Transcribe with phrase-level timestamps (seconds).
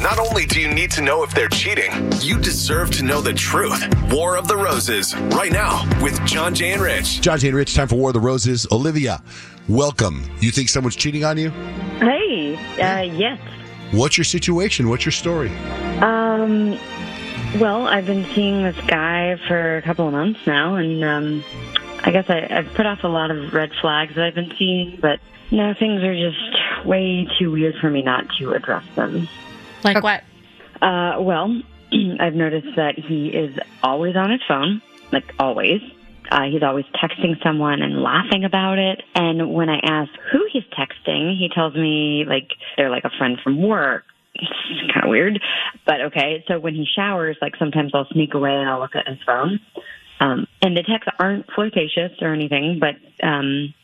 [0.00, 3.32] Not only do you need to know if they're cheating, you deserve to know the
[3.32, 3.82] truth.
[4.12, 7.20] War of the Roses, right now with John Jay and Rich.
[7.20, 8.64] John Jay and Rich, time for War of the Roses.
[8.70, 9.20] Olivia,
[9.68, 10.22] welcome.
[10.38, 11.50] You think someone's cheating on you?
[11.50, 13.40] Hey, uh, yes.
[13.90, 14.88] What's your situation?
[14.88, 15.50] What's your story?
[15.98, 16.78] Um,
[17.58, 21.44] well, I've been seeing this guy for a couple of months now, and um,
[22.04, 25.00] I guess I, I've put off a lot of red flags that I've been seeing,
[25.02, 25.18] but
[25.50, 29.28] now things are just way too weird for me not to address them.
[29.84, 30.22] Like what?
[30.80, 31.60] Uh, well,
[32.20, 35.80] I've noticed that he is always on his phone, like always.
[36.30, 39.02] Uh, he's always texting someone and laughing about it.
[39.14, 43.38] And when I ask who he's texting, he tells me like they're like a friend
[43.42, 44.04] from work.
[44.34, 45.42] It's kind of weird,
[45.86, 46.44] but okay.
[46.46, 49.58] So when he showers, like sometimes I'll sneak away and I'll look at his phone.
[50.20, 53.74] Um, and the texts aren't flirtatious or anything, but um,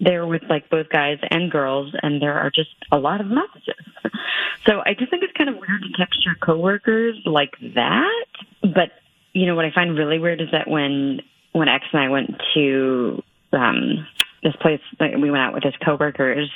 [0.00, 3.84] they're with like both guys and girls, and there are just a lot of messages.
[4.66, 8.24] so I just think it's kind of weird to text your coworkers like that.
[8.62, 8.90] But
[9.32, 11.20] you know what I find really weird is that when
[11.52, 14.06] when X and I went to um,
[14.42, 16.50] this place, we went out with his coworkers.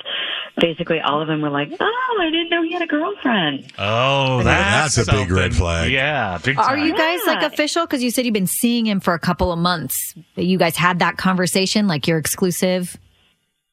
[0.61, 4.43] Basically, all of them were like, "Oh, I didn't know he had a girlfriend." Oh,
[4.43, 5.91] that's, That's a big red flag.
[5.91, 7.47] Yeah, big Are you guys like Yeah.
[7.47, 7.87] official?
[7.87, 10.15] Because you said you've been seeing him for a couple of months.
[10.37, 12.99] That You guys had that conversation, like you're exclusive.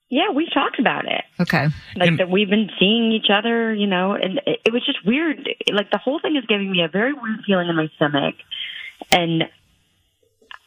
[0.09, 1.21] Yeah, we talked about it.
[1.39, 1.67] Okay.
[1.95, 5.05] Like And- that we've been seeing each other, you know, and it, it was just
[5.05, 5.47] weird.
[5.71, 8.33] Like the whole thing is giving me a very weird feeling in my stomach,
[9.11, 9.43] and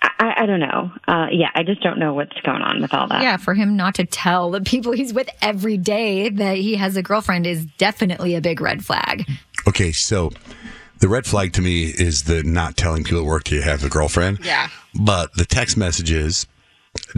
[0.00, 0.92] I, I don't know.
[1.08, 3.22] Uh, yeah, I just don't know what's going on with all that.
[3.22, 6.96] Yeah, for him not to tell the people he's with every day that he has
[6.96, 9.28] a girlfriend is definitely a big red flag.
[9.66, 10.30] Okay, so
[11.00, 13.88] the red flag to me is the not telling people at work you have a
[13.88, 14.38] girlfriend.
[14.44, 14.68] Yeah.
[14.94, 16.46] But the text messages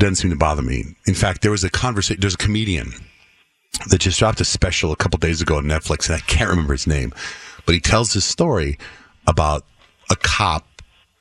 [0.01, 0.85] doesn't seem to bother me.
[1.07, 2.21] In fact, there was a conversation.
[2.21, 2.93] There's a comedian
[3.91, 6.73] that just dropped a special a couple days ago on Netflix, and I can't remember
[6.73, 7.13] his name,
[7.67, 8.79] but he tells his story
[9.27, 9.65] about
[10.11, 10.67] a cop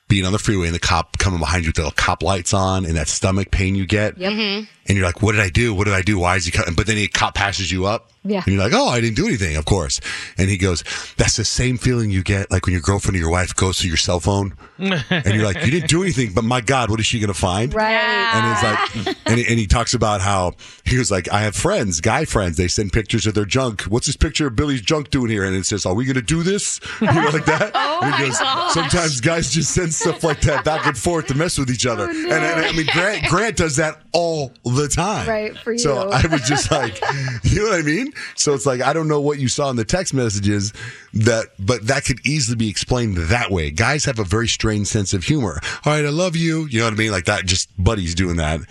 [0.08, 2.86] being on the freeway and the cop coming behind you with the cop lights on
[2.86, 4.16] and that stomach pain you get.
[4.16, 4.66] Mm-hmm.
[4.88, 5.74] And you're like, what did I do?
[5.74, 6.20] What did I do?
[6.20, 6.76] Why is he coming?
[6.76, 8.12] But then the cop passes you up.
[8.24, 8.44] Yeah.
[8.46, 10.00] And you're like, oh, I didn't do anything, of course.
[10.38, 10.84] And he goes,
[11.18, 13.88] that's the same feeling you get like when your girlfriend or your wife goes to
[13.88, 14.56] your cell phone.
[14.78, 17.40] and you're like, you didn't do anything, but my God, what is she going to
[17.40, 17.74] find?
[17.74, 17.94] Right.
[17.94, 20.54] And he's like, and he, and he talks about how
[20.86, 22.58] he was like, I have friends, guy friends.
[22.58, 23.84] They send pictures of their junk.
[23.84, 25.44] What's this picture of Billy's junk doing here?
[25.44, 26.80] And it says, Are we going to do this?
[27.02, 27.72] You know, like that.
[27.76, 28.38] oh and he goes,
[28.74, 32.08] Sometimes guys just send stuff like that back and forth to mess with each other.
[32.08, 35.28] Oh, and, and I mean, Grant, Grant does that all the time.
[35.28, 35.80] Right, for you.
[35.80, 36.10] So.
[36.10, 37.00] I was just like,
[37.44, 38.13] you know what I mean?
[38.36, 40.74] So it's like, I don't know what you saw in the text messages
[41.14, 43.72] that, but that could easily be explained that way.
[43.72, 45.60] Guys have a very strange sense of humor.
[45.86, 46.68] All right, I love you.
[46.68, 47.12] You know what I mean?
[47.12, 48.62] Like that, just buddies doing that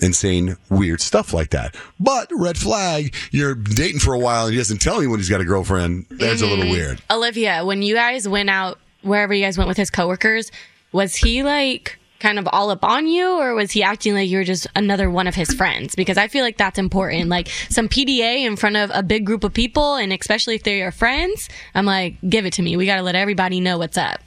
[0.00, 1.74] and saying weird stuff like that.
[1.98, 5.28] But red flag, you're dating for a while and he doesn't tell you when he's
[5.28, 6.06] got a girlfriend.
[6.10, 6.72] That's a little mm-hmm.
[6.72, 7.02] weird.
[7.10, 10.50] Olivia, when you guys went out wherever you guys went with his coworkers,
[10.92, 14.38] was he like kind of all up on you or was he acting like you
[14.38, 15.94] were just another one of his friends?
[15.94, 17.28] Because I feel like that's important.
[17.28, 20.76] Like some PDA in front of a big group of people and especially if they're
[20.76, 22.76] your friends, I'm like, give it to me.
[22.76, 24.20] We got to let everybody know what's up.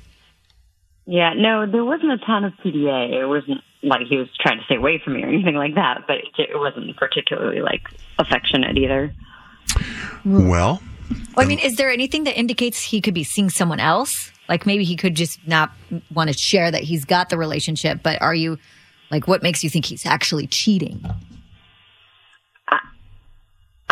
[1.06, 3.22] Yeah, no, there wasn't a ton of PDA.
[3.22, 6.06] It wasn't like he was trying to stay away from me or anything like that,
[6.08, 7.82] but it, it wasn't particularly like
[8.20, 9.14] affectionate either.
[10.24, 10.82] Well,
[11.38, 14.32] I mean, is there anything that indicates he could be seeing someone else?
[14.50, 15.72] Like maybe he could just not
[16.14, 18.58] want to share that he's got the relationship, but are you
[19.10, 21.04] like what makes you think he's actually cheating?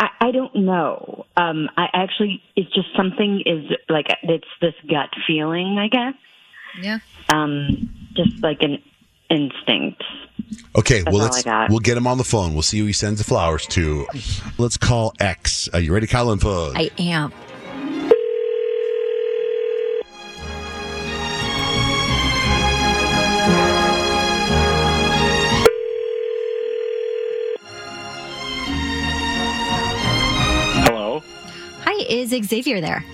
[0.00, 1.26] I, I don't know.
[1.36, 6.14] Um, I actually, it's just something is like it's this gut feeling, I guess.
[6.80, 6.98] Yeah.
[7.28, 8.82] Um, just like an
[9.30, 10.02] instinct.
[10.76, 11.02] okay.
[11.02, 12.52] That's well, let's, we'll get him on the phone.
[12.52, 14.06] We'll see who he sends the flowers to.
[14.58, 15.68] Let's call X.
[15.72, 16.72] Are you ready, Colin Fud?
[16.76, 17.32] I am.
[30.84, 31.22] Hello.
[31.84, 33.04] Hi, is Xavier there?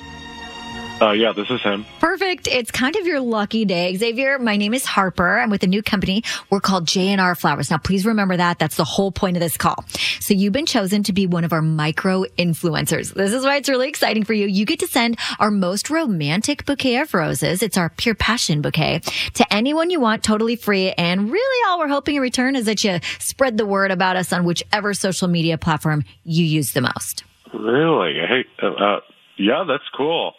[0.98, 1.84] Uh, yeah, this is him.
[2.00, 2.46] Perfect.
[2.46, 3.94] It's kind of your lucky day.
[3.96, 5.38] Xavier, my name is Harper.
[5.38, 6.24] I'm with a new company.
[6.48, 7.70] We're called JNR Flowers.
[7.70, 8.58] Now, please remember that.
[8.58, 9.84] That's the whole point of this call.
[10.20, 13.12] So you've been chosen to be one of our micro influencers.
[13.12, 14.46] This is why it's really exciting for you.
[14.46, 17.62] You get to send our most romantic bouquet of roses.
[17.62, 19.00] It's our pure passion bouquet
[19.34, 20.92] to anyone you want, totally free.
[20.92, 24.32] And really all we're hoping in return is that you spread the word about us
[24.32, 27.22] on whichever social media platform you use the most.
[27.52, 28.14] Really?
[28.26, 29.00] Hey, uh, uh,
[29.36, 30.32] yeah, that's cool.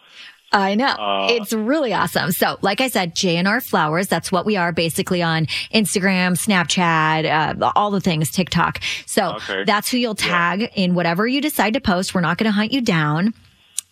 [0.52, 1.26] I know.
[1.30, 2.32] it's really awesome.
[2.32, 7.72] So, like I said, JNR Flowers, that's what we are basically on Instagram, Snapchat, uh,
[7.76, 8.80] all the things, TikTok.
[9.06, 9.64] So Okay.
[9.64, 12.14] that's who you'll tag in whatever you decide to post.
[12.14, 13.34] We're not going to hunt you down.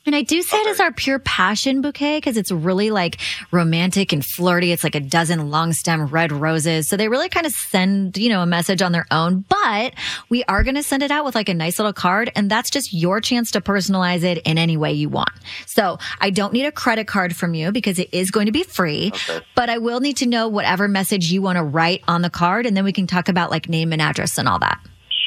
[0.06, 3.18] And I do say it as our pure passion bouquet because it's really like
[3.50, 4.70] romantic and flirty.
[4.70, 6.88] It's like a dozen long stem red roses.
[6.88, 9.94] So they really kind of send, you know, a message on their own, but
[10.28, 12.30] we are going to send it out with like a nice little card.
[12.36, 15.32] And that's just your chance to personalize it in any way you want.
[15.66, 18.62] So I don't need a credit card from you because it is going to be
[18.62, 19.12] free,
[19.56, 22.64] but I will need to know whatever message you want to write on the card.
[22.64, 24.80] And then we can talk about like name and address and all that.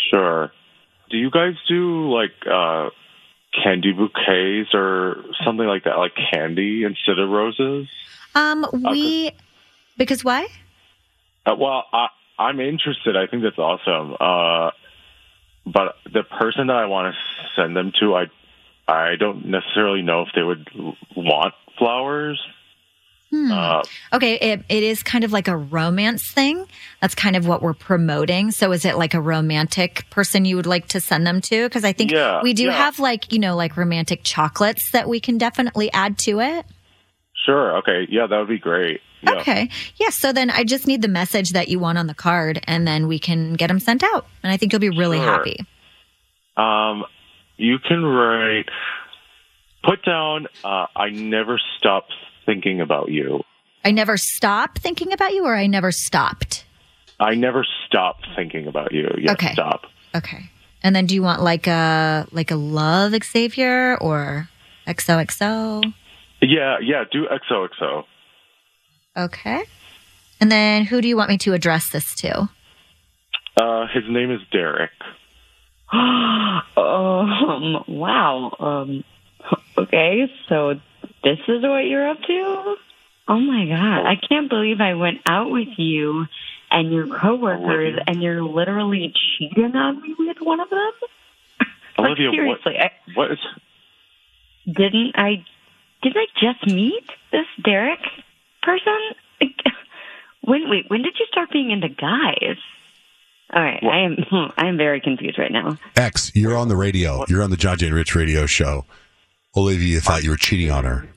[0.09, 0.51] Sure.
[1.09, 2.89] Do you guys do like uh,
[3.53, 7.87] candy bouquets or something like that, like candy instead of roses?
[8.35, 9.31] Um, we,
[9.97, 10.47] because why?
[11.45, 12.07] Uh, well, I,
[12.37, 13.17] I'm interested.
[13.17, 14.15] I think that's awesome.
[14.19, 14.71] Uh,
[15.65, 18.25] but the person that I want to send them to, I
[18.87, 20.67] I don't necessarily know if they would
[21.15, 22.41] want flowers.
[23.31, 23.51] Hmm.
[23.51, 26.65] Uh, Okay, it, it is kind of like a romance thing.
[26.99, 28.49] That's kind of what we're promoting.
[28.51, 31.65] So is it like a romantic person you would like to send them to?
[31.69, 32.71] Because I think Yeah, we do yeah.
[32.71, 36.65] have like, you know, like romantic chocolates that we can definitely add to it.
[37.45, 37.77] sure.
[37.77, 38.07] Okay.
[38.09, 39.01] Yeah, that would be great.
[39.21, 39.33] Yeah.
[39.35, 39.69] Okay.
[39.97, 40.09] Yeah.
[40.09, 43.07] So then I just need the message that you want on the card and then
[43.07, 44.25] we can get them sent out.
[44.43, 45.25] And I think you'll be really Sure.
[45.25, 45.57] happy.
[46.57, 47.05] Um,
[47.57, 48.69] you can write,
[49.83, 52.13] put down, uh, I never stopped
[52.49, 53.41] thinking about you.
[53.85, 56.65] I never stop thinking about you or I never stopped.
[57.19, 59.07] I never stop thinking about you.
[59.19, 59.53] Yes, Okay.
[59.53, 59.81] stop.
[60.15, 60.49] Okay.
[60.81, 64.49] And then do you want like a, like a love Xavier or
[64.87, 65.93] XOXO?
[66.41, 68.05] Yeah, yeah, do XOXO.
[69.15, 69.63] Okay.
[70.41, 72.49] And then who do you want me to address this to?
[73.57, 74.91] Uh, his name is Derek.
[75.93, 76.63] um,
[77.87, 78.55] wow.
[78.59, 79.03] Um,
[79.77, 80.79] okay, so
[81.23, 82.75] this is what you're up to?
[83.27, 86.25] Oh my god, I can't believe I went out with you
[86.71, 90.91] and your coworkers and you're literally cheating on me with one of them?
[91.97, 93.39] Like, Olivia, what, seriously, I, what is,
[94.65, 95.43] didn't I
[96.01, 97.99] did I just meet this Derek
[98.63, 98.97] person?
[100.41, 102.57] When wait, when did you start being into guys?
[103.53, 104.17] All right, I am
[104.57, 105.77] I am very confused right now.
[105.95, 107.23] X, you're on the radio.
[107.27, 108.85] You're on the John Jay and Rich radio show.
[109.55, 111.09] Olivia thought you were cheating on her,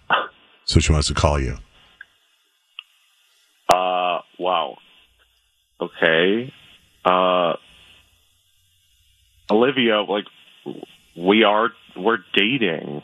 [0.64, 1.56] so she wants to call you.
[3.69, 4.76] uh, wow.
[5.81, 6.52] Okay.
[7.05, 7.55] Uh,
[9.50, 10.25] Olivia, like,
[11.17, 13.02] we are, we're dating.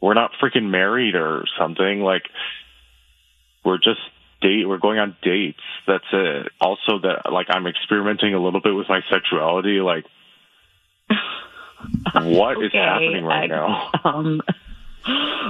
[0.00, 2.00] We're not freaking married or something.
[2.00, 2.22] Like,
[3.64, 4.00] we're just
[4.40, 5.58] date, we're going on dates.
[5.86, 6.52] That's it.
[6.60, 9.80] Also that, like, I'm experimenting a little bit with my sexuality.
[9.80, 10.04] Like,
[12.14, 13.90] what is Okay, happening right now?
[14.04, 14.42] Um,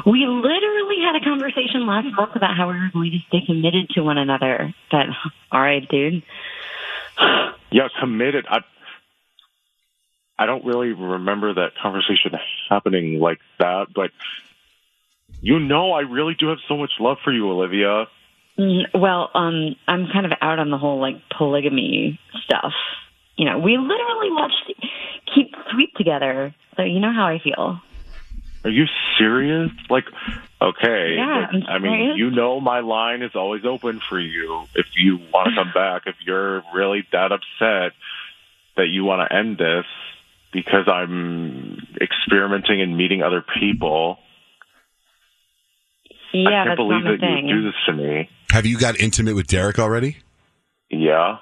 [0.04, 3.88] we literally had a conversation last month about how we were going to stay committed
[3.90, 4.74] to one another.
[4.90, 5.06] But
[5.50, 6.22] all right, dude.
[7.70, 8.46] Yeah, committed.
[8.48, 8.60] I
[10.38, 12.32] I don't really remember that conversation
[12.68, 14.10] happening like that, but
[15.40, 18.06] you know, I really do have so much love for you, Olivia.
[18.58, 22.72] Mm, Well, um, I'm kind of out on the whole like polygamy stuff.
[23.36, 24.72] You know, we literally watched
[25.34, 27.81] Keep Sweet together, so you know how I feel.
[28.64, 28.86] Are you
[29.19, 29.70] serious?
[29.90, 30.05] Like,
[30.60, 31.14] okay.
[31.16, 34.86] Yeah, but, I'm I mean, you know, my line is always open for you if
[34.96, 36.02] you want to come back.
[36.06, 37.93] If you're really that upset
[38.76, 39.84] that you want to end this
[40.52, 44.19] because I'm experimenting and meeting other people.
[46.32, 47.46] Yeah, I can't that's believe not that you thing.
[47.46, 48.31] would do this to me.
[48.50, 50.19] Have you got intimate with Derek already?
[50.90, 51.38] Yeah.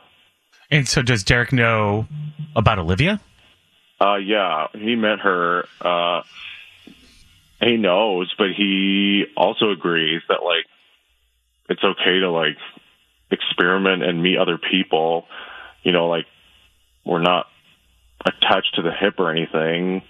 [0.75, 2.09] And so, does Derek know
[2.57, 3.21] about Olivia?
[4.00, 5.66] Uh, yeah, he met her.
[5.81, 6.23] Uh,
[7.61, 10.66] he knows, but he also agrees that like
[11.69, 12.57] it's okay to like
[13.31, 15.26] experiment and meet other people.
[15.85, 16.26] You know, like
[17.07, 17.47] we're not
[18.26, 20.02] attached to the hip or anything.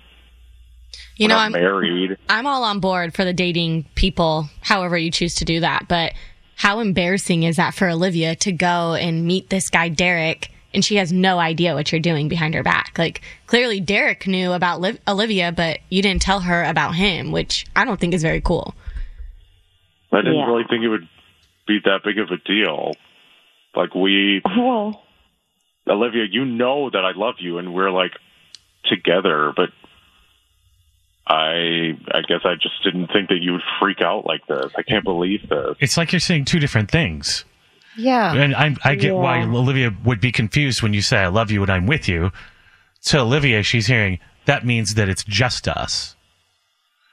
[1.17, 2.17] You We're know, not I'm married.
[2.31, 5.89] I'm all on board for the dating people, however you choose to do that.
[5.89, 6.15] But
[6.57, 10.97] how embarrassing is that for Olivia to go and meet this guy Derek, and she
[10.97, 12.95] has no idea what you're doing behind her back?
[12.99, 17.65] Like clearly Derek knew about Liv- Olivia, but you didn't tell her about him, which
[17.77, 18.75] I don't think is very cool.
[20.13, 20.47] I didn't Yeah.
[20.47, 21.09] really think it would
[21.67, 22.93] be that big of a deal.
[23.75, 25.03] Like we, Well,
[25.89, 28.13] Olivia, you know that I love you, and we're like
[28.85, 29.71] together, but.
[31.27, 34.71] I I guess I just didn't think that you would freak out like this.
[34.77, 35.75] I can't believe this.
[35.81, 37.47] It's like you're saying two different things.
[37.97, 38.35] Yeah.
[38.35, 41.63] And I, I get why Olivia would be confused when you say, I love you
[41.63, 42.31] and I'm with you.
[43.07, 46.17] To Olivia, she's hearing, that means that it's just us.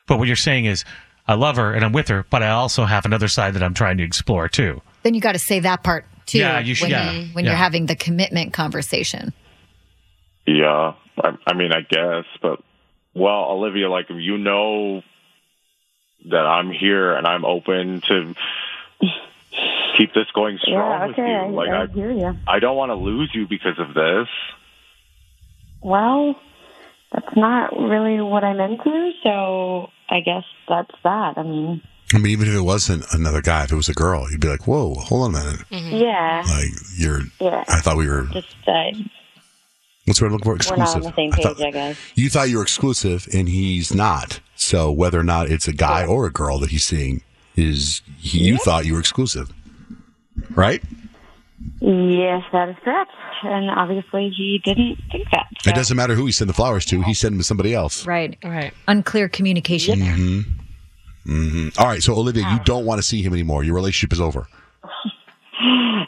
[0.07, 0.83] But what you're saying is,
[1.27, 3.73] I love her and I'm with her, but I also have another side that I'm
[3.73, 4.81] trying to explore too.
[5.03, 6.39] Then you got to say that part too.
[6.39, 7.51] Yeah, you should- When, yeah, you, when yeah.
[7.51, 9.33] you're having the commitment conversation.
[10.47, 12.59] Yeah, I, I mean, I guess, but
[13.13, 15.03] well, Olivia, like you know
[16.29, 18.33] that I'm here and I'm open to
[20.01, 21.35] keep this going strong yeah, with okay, you.
[21.37, 22.35] I, Like I I, hear you.
[22.47, 24.27] I don't want to lose you because of this.
[25.81, 26.35] Well,
[27.11, 31.37] that's not really what I'm into, so I guess that's that.
[31.37, 31.81] I mean,
[32.13, 34.47] I mean, even if it wasn't another guy, if it was a girl, you'd be
[34.49, 35.61] like, "Whoa, hold on a minute!
[35.71, 36.67] yeah, Like
[36.97, 37.63] you're." yeah.
[37.67, 38.23] I thought we were.
[38.33, 38.91] Just uh,
[40.05, 40.55] What's the word I'm looking for?
[40.55, 40.77] Exclusive.
[40.77, 41.05] we're not Exclusive.
[41.05, 41.97] on the same I page, thought- I guess.
[42.15, 44.39] you thought you were exclusive, and he's not.
[44.55, 47.21] So whether or not it's a guy or a girl that he's seeing
[47.55, 49.51] is he, you thought you were exclusive,
[50.51, 50.81] right?
[51.79, 53.11] Yes, that is correct.
[53.43, 55.47] And obviously, he didn't think that.
[55.65, 57.01] It doesn't matter who he sent the flowers to.
[57.01, 58.05] He sent them to somebody else.
[58.05, 58.37] Right.
[58.43, 58.73] Right.
[58.87, 60.15] Unclear communication there.
[61.25, 62.01] hmm All right.
[62.03, 63.63] So Olivia, you don't want to see him anymore.
[63.63, 64.47] Your relationship is over.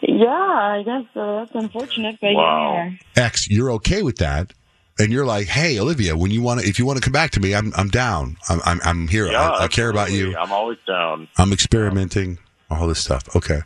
[0.02, 2.74] Yeah, I guess uh, that's unfortunate, but Wow.
[3.16, 3.24] yeah.
[3.24, 4.54] X, you're okay with that,
[5.00, 7.32] and you're like, "Hey, Olivia, when you want to, if you want to come back
[7.32, 8.38] to me, I'm I'm down.
[8.50, 9.28] I'm I'm, I'm here.
[9.28, 10.36] Yeah, I, I care about you.
[10.38, 11.28] I'm always down.
[11.38, 12.38] I'm experimenting.
[12.70, 13.36] All this stuff.
[13.36, 13.62] Okay.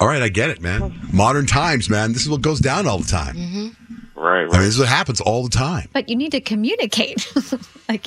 [0.00, 0.98] All right, I get it, man.
[1.12, 2.12] Modern times, man.
[2.12, 3.36] This is what goes down all the time.
[3.36, 4.20] Mm-hmm.
[4.20, 4.58] Right, I mean, right.
[4.60, 5.88] this is what happens all the time.
[5.92, 7.30] But you need to communicate.
[7.88, 8.06] like,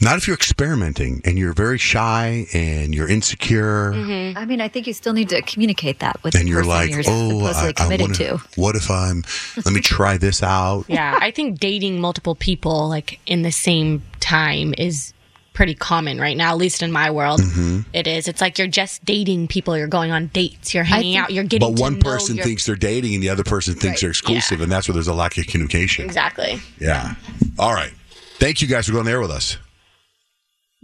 [0.00, 4.36] Not if you're experimenting and you're very shy and you're insecure mm-hmm.
[4.36, 6.90] I mean, I think you still need to communicate that with and the you're like,
[6.90, 8.38] you're oh, I, I wanna, to.
[8.56, 9.24] what if I'm?
[9.64, 10.84] Let me try this out.
[10.94, 15.12] Yeah, I think dating multiple people like in the same time is
[15.54, 16.50] pretty common right now.
[16.50, 17.80] At least in my world, Mm-hmm.
[17.94, 18.28] it is.
[18.28, 19.78] It's like you're just dating people.
[19.78, 20.74] You're going on dates.
[20.74, 21.32] You're hanging think- out.
[21.32, 21.70] You're getting.
[21.70, 24.00] But to one know person your- thinks they're dating and the other person thinks Right.
[24.02, 26.04] they're exclusive, and that's where there's a lack of communication.
[26.04, 26.60] exactly.
[26.78, 27.14] Yeah.
[27.58, 27.92] All right.
[28.38, 29.56] Thank you guys for going there with us.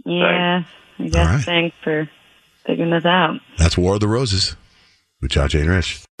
[0.05, 0.63] Yeah,
[0.99, 1.43] I guess All right.
[1.45, 2.09] thanks for
[2.65, 3.35] figuring this out.
[3.57, 4.55] That's War of the Roses
[5.21, 6.01] with John Jay and Rich.